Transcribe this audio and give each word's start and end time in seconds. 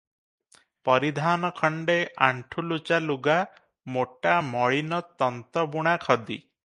ପରିଧାନ 0.87 1.51
ଖଣ୍ଡେ 1.59 1.97
ଆଣ୍ଠୁଲୁଚା 2.27 2.99
ଲୁଗା, 3.09 3.37
ମୋଟା 3.99 4.35
ମଳିନ 4.49 5.03
ତନ୍ତ 5.21 5.67
ବୁଣା 5.77 5.95
ଖଦି। 6.09 6.41